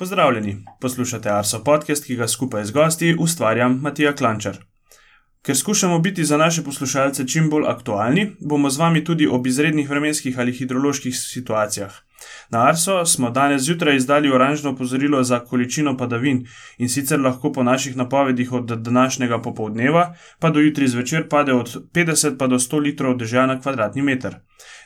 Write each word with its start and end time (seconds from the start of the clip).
Pozdravljeni, 0.00 0.64
poslušate 0.80 1.28
Arso 1.28 1.58
podcast, 1.64 2.06
ki 2.08 2.14
ga 2.16 2.28
skupaj 2.28 2.64
z 2.64 2.72
gosti 2.72 3.08
ustvarjam 3.20 3.74
Matija 3.82 4.14
Klančar. 4.16 4.56
Ker 5.44 5.56
skušamo 5.56 5.98
biti 5.98 6.24
za 6.24 6.36
naše 6.36 6.62
poslušalce 6.64 7.26
čim 7.28 7.50
bolj 7.50 7.66
aktualni, 7.68 8.24
bomo 8.40 8.70
z 8.70 8.80
vami 8.80 9.04
tudi 9.04 9.26
ob 9.28 9.46
izrednih 9.46 9.90
vremenskih 9.90 10.38
ali 10.38 10.54
hidroloških 10.56 11.18
situacijah. 11.18 11.92
Na 12.50 12.66
Arso 12.66 13.06
smo 13.06 13.30
danes 13.30 13.62
zjutraj 13.62 13.96
izdali 13.96 14.30
oranžno 14.32 14.70
opozorilo 14.70 15.22
za 15.22 15.40
količino 15.40 15.96
padavin 15.96 16.46
in 16.78 16.88
sicer 16.88 17.20
lahko 17.20 17.52
po 17.52 17.62
naših 17.62 17.96
napovedih 17.96 18.52
od 18.52 18.64
današnjega 18.64 19.42
popovdneva 19.42 20.14
pa 20.38 20.50
do 20.50 20.60
jutri 20.60 20.88
zvečer 20.88 21.28
pade 21.28 21.52
od 21.52 21.76
50 21.92 22.36
pa 22.38 22.46
do 22.46 22.58
100 22.58 22.80
litrov 22.80 23.16
dežja 23.16 23.46
na 23.46 23.60
kvadratni 23.60 24.02
meter. 24.02 24.36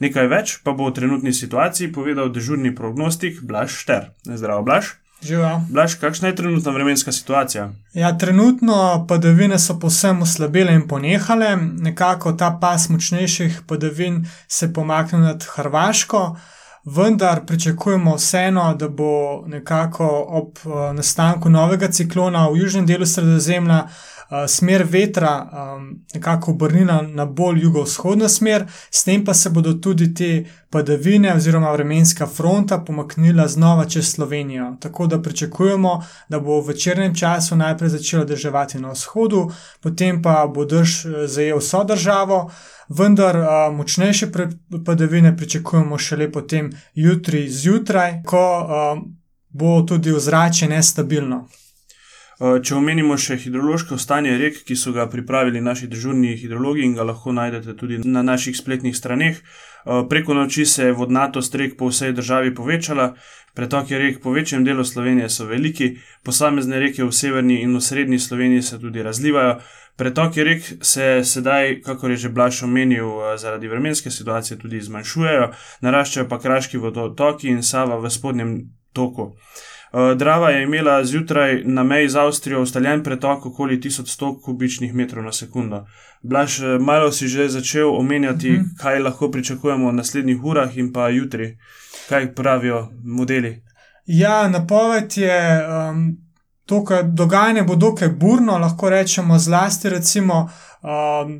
Nekaj 0.00 0.26
več 0.26 0.58
pa 0.64 0.72
bo 0.72 0.84
o 0.84 0.90
trenutni 0.90 1.32
situaciji 1.32 1.92
povedal 1.92 2.32
dežurni 2.32 2.74
prognostik 2.74 3.42
Blaž 3.42 3.76
Šter. 3.76 4.10
Zdravo, 4.24 4.62
Blaž. 4.62 4.94
Živa. 5.22 5.60
Blaž, 5.68 5.94
kakšna 6.00 6.28
je 6.28 6.36
trenutna 6.36 6.72
vremenska 6.72 7.12
situacija? 7.12 7.72
Ja, 7.94 8.18
trenutno 8.18 9.04
padavine 9.08 9.58
so 9.58 9.76
povsem 9.80 10.22
oslabile 10.22 10.72
in 10.72 10.86
ponehale, 10.88 11.56
nekako 11.56 12.32
ta 12.32 12.50
pas 12.60 12.88
močnejših 12.88 13.60
padavin 13.68 14.24
se 14.48 14.72
pomakne 14.72 15.18
nad 15.18 15.44
Hrvaško, 15.44 16.36
vendar 16.84 17.46
pričakujemo 17.46 18.14
vseeno, 18.14 18.74
da 18.74 18.88
bo 18.88 19.42
nekako 19.46 20.08
ob 20.28 20.58
uh, 20.64 20.94
nastanku 20.96 21.50
novega 21.50 21.88
ciklona 21.88 22.48
v 22.48 22.56
južnem 22.56 22.86
delu 22.86 23.06
sredozemlja 23.06 23.84
uh, 23.84 24.19
smer 24.48 24.86
vetra 24.88 25.50
um, 25.52 26.04
nekako 26.14 26.50
obrnila 26.50 27.02
na 27.02 27.26
bolj 27.26 27.62
jugovzhodno 27.62 28.28
smer, 28.28 28.66
s 28.90 29.04
tem 29.04 29.24
pa 29.24 29.34
se 29.34 29.50
bodo 29.50 29.72
tudi 29.72 30.14
te 30.14 30.44
padavine 30.70 31.34
oziroma 31.34 31.72
vremenska 31.72 32.26
fronta 32.26 32.78
pomaknila 32.78 33.48
znova 33.48 33.84
čez 33.84 34.12
Slovenijo. 34.12 34.76
Tako 34.80 35.06
da 35.06 35.22
pričakujemo, 35.22 36.04
da 36.28 36.40
bo 36.40 36.60
v 36.60 36.66
večernem 36.66 37.14
času 37.14 37.56
najprej 37.56 37.90
začelo 37.90 38.24
državati 38.24 38.78
na 38.78 38.92
vzhodu, 38.92 39.50
potem 39.80 40.22
pa 40.22 40.46
bo 40.54 40.64
drž 40.64 41.06
zajel 41.26 41.58
vso 41.58 41.84
državo. 41.84 42.50
Vendar 42.88 43.36
uh, 43.36 43.76
močnejše 43.76 44.26
padavine 44.86 45.36
pričakujemo 45.36 45.98
šele 45.98 46.32
potem 46.32 46.70
jutri 46.94 47.48
zjutraj, 47.50 48.22
ko 48.26 48.60
uh, 48.60 49.02
bo 49.48 49.82
tudi 49.82 50.12
ozračje 50.12 50.68
nestabilno. 50.68 51.48
Če 52.40 52.72
omenimo 52.72 53.18
še 53.20 53.34
hidrološko 53.36 53.98
stanje 54.00 54.32
rek, 54.40 54.62
ki 54.64 54.72
so 54.72 54.94
ga 54.96 55.04
pripravili 55.12 55.60
naši 55.60 55.90
državni 55.92 56.38
hidrologi 56.40 56.86
in 56.86 56.94
ga 56.96 57.04
lahko 57.04 57.34
najdete 57.36 57.74
tudi 57.76 57.98
na 58.00 58.22
naših 58.24 58.56
spletnih 58.56 58.96
straneh, 58.96 59.42
preko 60.08 60.34
noči 60.34 60.64
se 60.64 60.86
je 60.86 60.94
vodnatost 60.96 61.54
rek 61.60 61.76
po 61.76 61.90
vsej 61.90 62.14
državi 62.16 62.54
povečala, 62.56 63.10
pretoki 63.52 63.98
rek 64.00 64.22
po 64.24 64.32
večjem 64.32 64.64
delu 64.64 64.84
Slovenije 64.88 65.28
so 65.28 65.44
veliki, 65.50 65.90
posamezne 66.24 66.80
reke 66.80 67.04
v 67.04 67.12
severni 67.12 67.60
in 67.60 67.76
v 67.76 67.82
srednji 67.84 68.18
Sloveniji 68.18 68.62
se 68.62 68.80
tudi 68.80 69.02
razlivajo. 69.04 69.58
Pretoki 70.00 70.44
rek 70.44 70.64
se 70.80 71.20
sedaj, 71.24 71.82
kako 71.84 72.08
je 72.08 72.16
že 72.16 72.28
Blaž 72.28 72.62
omenil, 72.64 73.36
zaradi 73.36 73.68
vremenske 73.68 74.10
situacije 74.10 74.56
tudi 74.58 74.80
zmanjšujejo, 74.80 75.50
naraščajo 75.84 76.28
pa 76.28 76.40
kraški 76.40 76.80
vodotoki 76.80 77.52
in 77.52 77.60
Sava 77.62 78.00
v 78.00 78.10
spodnjem 78.10 78.56
toku. 78.96 79.34
Drava 80.16 80.50
je 80.50 80.62
imela 80.62 81.04
zjutraj 81.04 81.62
na 81.64 81.82
meji 81.82 82.08
z 82.08 82.16
Avstrijo 82.16 82.62
ustaljen 82.62 83.02
pretok 83.02 83.46
okoli 83.46 83.80
1100 83.80 84.40
kubičnih 84.42 84.94
metrov 84.94 85.24
na 85.24 85.32
sekundo. 85.32 85.86
Blaž, 86.22 86.60
malo 86.80 87.12
si 87.12 87.28
že 87.28 87.48
začel 87.48 87.96
omenjati, 87.96 88.50
mhm. 88.50 88.64
kaj 88.78 88.98
lahko 88.98 89.30
pričakujemo 89.30 89.90
v 89.90 89.92
naslednjih 89.92 90.44
urah 90.44 90.76
in 90.78 90.92
pa 90.92 91.08
jutri, 91.08 91.58
kaj 92.08 92.34
pravijo 92.34 92.88
modeli. 93.04 93.62
Ja, 94.06 94.48
napoved 94.48 95.16
je. 95.16 95.66
Um... 95.66 96.30
To, 96.70 96.84
kar 96.84 97.02
dogajanje 97.02 97.62
bo 97.66 97.74
dokaj 97.76 98.08
burno, 98.08 98.58
lahko 98.58 98.90
rečemo, 98.90 99.38
zlasti, 99.38 99.88
recimo, 99.90 100.50
um, 100.82 101.32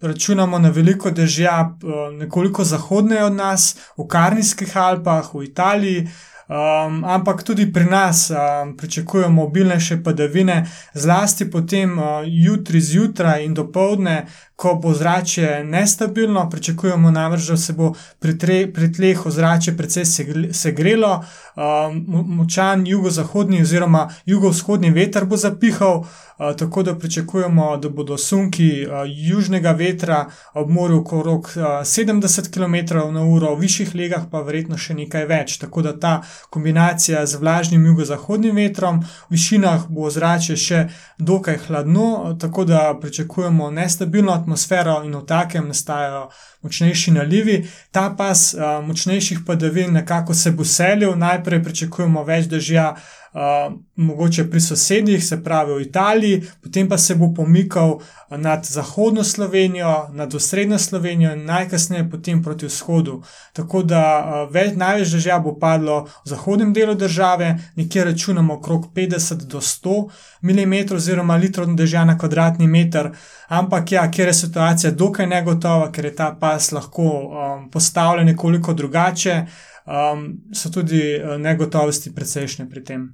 računamo 0.00 0.58
na 0.58 0.68
veliko 0.68 1.10
dežja, 1.10 1.54
um, 1.62 2.18
nekoliko 2.18 2.64
zahodneje 2.64 3.24
od 3.24 3.32
nas, 3.32 3.76
v 3.96 4.04
Karnijskih 4.06 4.76
Alpah, 4.76 5.30
v 5.34 5.44
Italiji, 5.44 6.08
Um, 6.48 7.04
ampak 7.04 7.42
tudi 7.42 7.72
pri 7.72 7.84
nas 7.84 8.30
um, 8.30 8.76
pričakujemo 8.76 9.34
mobilnejše 9.34 10.02
padavine, 10.02 10.66
zlasti 10.94 11.50
potem 11.50 11.98
uh, 11.98 12.04
jutri 12.26 12.80
zjutraj 12.80 13.44
in 13.44 13.54
dopoledne, 13.54 14.26
ko 14.56 14.74
bo 14.74 14.94
zrače 14.94 15.64
nestabilno, 15.64 16.50
pričakujemo 16.50 17.10
namreč, 17.10 17.42
da 17.42 17.56
se 17.56 17.72
bo 17.72 17.92
pri, 18.18 18.38
tre, 18.38 18.72
pri 18.72 18.92
tleh 18.92 19.26
ozračje 19.26 19.76
precej 19.76 20.04
segrelo, 20.52 21.24
um, 21.56 22.04
močan 22.08 22.86
jugozahodni 22.86 23.62
oziroma 23.62 24.08
jugovzhodni 24.26 24.90
veter 24.90 25.24
bo 25.24 25.36
zapihal, 25.36 25.98
uh, 25.98 26.56
tako 26.56 26.82
da 26.82 26.94
pričakujemo, 26.98 27.76
da 27.76 27.88
bodo 27.88 28.18
sunki 28.18 28.86
uh, 28.86 28.92
južnega 29.06 29.72
vetra 29.72 30.26
ob 30.54 30.70
morju 30.70 31.00
okrog 31.00 31.40
uh, 31.56 31.62
70 31.62 32.50
km/h, 32.54 33.54
v 33.56 33.60
višjih 33.60 33.94
legah 33.94 34.24
pa 34.30 34.40
verjetno 34.40 34.78
še 34.78 34.94
nekaj 34.94 35.26
več. 35.26 35.58
Tako 35.58 35.82
da 35.82 35.98
ta 36.00 36.22
kombinacija 36.50 37.26
z 37.26 37.34
vlažnim 37.36 37.86
jugozahodnim 37.86 38.56
vetrom, 38.56 39.00
v 39.00 39.36
višinah 39.36 39.88
bo 39.88 40.06
ozračje 40.10 40.56
še 40.56 40.82
dokaj 41.18 41.58
hladno, 41.66 42.36
tako 42.40 42.64
da 42.64 42.98
pričakujemo 43.00 43.70
nestabilno 43.70 44.32
atmosfero 44.32 45.02
in 45.04 45.16
v 45.16 45.24
takem 45.26 45.68
nastajajo 45.68 46.28
močnejši 46.62 47.12
nalivi. 47.12 47.68
Ta 47.90 48.10
pas 48.18 48.54
uh, 48.54 48.86
močnejših 48.86 49.44
padavin 49.46 49.92
nekako 49.92 50.34
se 50.34 50.50
bo 50.50 50.64
selil, 50.64 51.14
najprej 51.16 51.62
pričakujemo 51.62 52.24
več 52.24 52.50
dežja. 52.50 52.94
Uh, 53.36 53.72
mogoče 53.96 54.50
pri 54.50 54.60
sosednjih, 54.60 55.24
se 55.24 55.36
pravi 55.44 55.74
v 55.74 55.80
Italiji, 55.80 56.42
potem 56.62 56.88
pa 56.88 56.98
se 56.98 57.14
bo 57.14 57.34
pomikal 57.34 57.98
nad 58.30 58.64
zahodno 58.64 59.24
Slovenijo, 59.24 60.08
nad 60.12 60.34
osrednjo 60.34 60.78
Slovenijo 60.78 61.32
in 61.32 61.44
najkasneje 61.44 62.10
potem 62.10 62.42
proti 62.42 62.66
vzhodu. 62.66 63.18
Tako 63.52 63.82
da 63.82 64.00
uh, 64.00 64.54
več, 64.54 64.72
največ 64.76 65.12
dežja 65.18 65.36
bo 65.44 65.52
padlo 65.60 65.98
v 66.24 66.32
zahodnem 66.32 66.72
delu 66.72 66.94
države, 66.94 67.58
nekje 67.76 68.04
računamo 68.04 68.54
okrog 68.54 68.88
50 68.94 69.44
do 69.44 69.60
100 69.60 70.08
mm 70.42 70.96
oziroma 70.96 71.36
litrov 71.36 71.76
dežja 71.76 72.04
na 72.04 72.16
kvadratni 72.18 72.66
meter. 72.66 73.12
Ampak 73.48 73.92
ja, 73.92 74.10
ker 74.10 74.32
je 74.32 74.34
situacija 74.34 74.96
dokaj 74.96 75.26
negotova, 75.26 75.92
ker 75.92 76.04
je 76.08 76.16
ta 76.16 76.32
pas 76.40 76.72
lahko 76.72 77.02
um, 77.04 77.70
postavljen 77.70 78.26
nekoliko 78.32 78.72
drugače, 78.72 79.42
um, 79.86 80.28
so 80.52 80.70
tudi 80.70 81.00
uh, 81.16 81.36
negotovosti 81.40 82.14
precejšnje 82.14 82.68
pri 82.70 82.84
tem. 82.84 83.08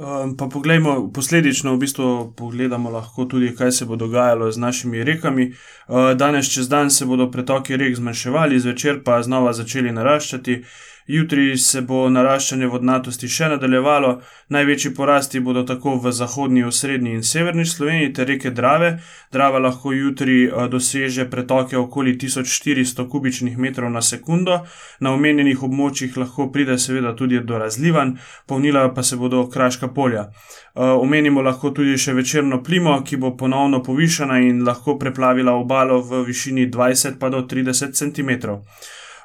Um, 0.00 0.36
pa 0.36 0.46
poglejmo, 0.48 1.10
posledično 1.12 1.74
v 1.74 1.78
bistvu 1.78 2.32
pogledamo 2.36 2.90
lahko 2.90 3.24
tudi, 3.24 3.50
kaj 3.56 3.72
se 3.72 3.84
bo 3.84 3.96
dogajalo 4.00 4.52
z 4.52 4.58
našimi 4.58 5.04
rekami. 5.04 5.52
Uh, 5.88 6.12
danes 6.16 6.48
čez 6.48 6.68
dan 6.68 6.90
se 6.90 7.04
bodo 7.06 7.30
pretoki 7.30 7.76
rek 7.76 7.96
zmanjševali, 7.96 8.60
zvečer 8.60 9.02
pa 9.04 9.22
znova 9.22 9.52
začeli 9.52 9.92
naraščati. 9.92 10.62
Jutri 11.06 11.56
se 11.58 11.80
bo 11.80 12.08
naraščanje 12.12 12.66
vodnatosti 12.70 13.28
še 13.28 13.48
nadaljevalo, 13.54 14.10
največji 14.54 14.92
porasti 14.94 15.40
bodo 15.40 15.62
tako 15.66 15.96
v 16.02 16.12
zahodnji, 16.12 16.64
osrednji 16.68 17.14
in 17.16 17.22
severni 17.22 17.64
Sloveniji 17.66 18.12
ter 18.12 18.28
reke 18.28 18.50
Drave. 18.50 18.90
Drava 19.32 19.58
lahko 19.58 19.92
jutri 19.92 20.44
eh, 20.44 20.68
doseže 20.68 21.26
pretoke 21.30 21.78
okoli 21.78 22.16
1400 22.18 23.08
kubičnih 23.08 23.58
metrov 23.58 23.90
na 23.90 24.02
sekundo, 24.02 24.60
na 25.00 25.14
omenjenih 25.14 25.62
območjih 25.62 26.16
lahko 26.20 26.50
pride 26.52 26.78
seveda 26.78 27.14
tudi 27.16 27.40
do 27.40 27.58
razlivanj, 27.58 28.16
polnila 28.46 28.88
pa 28.94 29.02
se 29.02 29.16
bodo 29.16 29.46
kraška 29.48 29.88
polja. 29.88 30.28
Eh, 30.30 30.84
omenimo 30.84 31.42
lahko 31.42 31.70
tudi 31.74 31.98
še 31.98 32.14
večerno 32.14 32.62
plimo, 32.62 33.00
ki 33.02 33.16
bo 33.16 33.34
ponovno 33.36 33.82
povišana 33.82 34.38
in 34.46 34.62
lahko 34.66 34.98
preplavila 34.98 35.56
obalo 35.58 36.00
v 36.02 36.24
višini 36.28 36.70
20 36.70 37.18
pa 37.18 37.30
do 37.30 37.42
30 37.42 37.98
cm. 37.98 38.60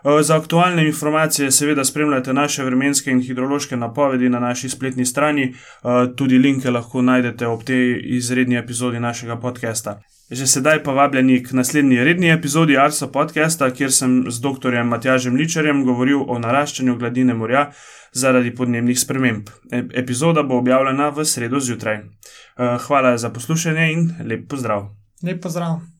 Eh, 0.06 0.24
za 0.24 0.38
aktualne 0.38 0.88
informacije, 0.88 1.52
seveda, 1.52 1.84
spremljate 1.84 2.34
naše 2.34 2.64
vremenske 2.64 3.12
in 3.12 3.22
hidrološke 3.22 3.78
napovedi 3.78 4.30
na 4.30 4.40
naši 4.40 4.70
spletni 4.70 5.06
strani, 5.06 5.44
eh, 5.44 5.88
tudi 6.16 6.38
linke 6.38 6.72
lahko 6.72 7.02
najdete 7.02 7.48
ob 7.48 7.64
tej 7.64 8.02
izredni 8.04 8.56
epizodi 8.58 9.00
našega 9.00 9.36
podcasta. 9.36 10.02
Že 10.32 10.48
sedaj 10.48 10.84
pa 10.84 10.92
vabljeni 10.92 11.44
k 11.44 11.52
naslednji 11.52 12.04
redni 12.04 12.30
epizodi 12.30 12.78
Arsa 12.78 13.08
podcasta, 13.08 13.70
kjer 13.70 13.92
sem 13.92 14.26
z 14.30 14.42
dr. 14.42 14.84
Matjažem 14.84 15.36
Ličarjem 15.36 15.84
govoril 15.86 16.22
o 16.28 16.40
naraščanju 16.40 16.98
gladine 16.98 17.34
morja 17.34 17.72
zaradi 18.14 18.56
podnebnih 18.56 19.00
sprememb. 19.00 19.50
Epizoda 19.94 20.44
bo 20.44 20.58
objavljena 20.58 21.10
v 21.10 21.26
sredo 21.26 21.60
zjutraj. 21.60 21.96
Eh, 21.96 22.78
hvala 22.88 23.18
za 23.18 23.30
poslušanje 23.30 23.92
in 23.92 24.14
lep 24.26 24.50
pozdrav. 24.50 24.88
Lep 25.24 25.42
pozdrav. 25.42 25.95